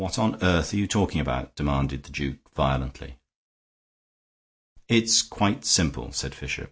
[0.01, 3.17] "What on earth are you talking about?" demanded the duke, violently.
[4.87, 6.59] "It's quite simple," said Fisher.